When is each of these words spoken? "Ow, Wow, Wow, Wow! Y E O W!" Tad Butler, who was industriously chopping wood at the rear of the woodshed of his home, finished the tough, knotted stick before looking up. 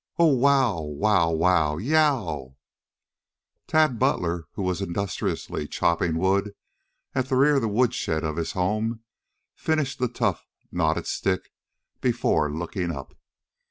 "Ow, 0.17 0.29
Wow, 0.33 0.81
Wow, 0.81 1.29
Wow! 1.29 1.75
Y 1.77 1.83
E 1.83 1.95
O 1.95 2.25
W!" 2.33 2.55
Tad 3.67 3.99
Butler, 3.99 4.47
who 4.53 4.63
was 4.63 4.81
industriously 4.81 5.67
chopping 5.67 6.17
wood 6.17 6.55
at 7.13 7.29
the 7.29 7.35
rear 7.35 7.57
of 7.57 7.61
the 7.61 7.67
woodshed 7.67 8.23
of 8.23 8.35
his 8.37 8.53
home, 8.53 9.01
finished 9.53 9.99
the 9.99 10.07
tough, 10.07 10.47
knotted 10.71 11.05
stick 11.05 11.51
before 12.01 12.51
looking 12.51 12.89
up. 12.91 13.13